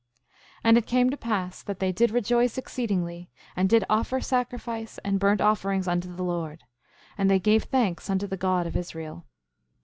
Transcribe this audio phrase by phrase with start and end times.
[0.31, 4.97] 5:9 And it came to pass that they did rejoice exceedingly, and did offer sacrifice
[5.05, 6.63] and burnt offerings unto the Lord;
[7.19, 9.27] and they gave thanks unto the God of Israel.